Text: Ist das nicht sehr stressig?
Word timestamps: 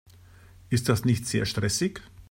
Ist 0.71 0.89
das 0.89 1.05
nicht 1.05 1.27
sehr 1.27 1.45
stressig? 1.45 1.99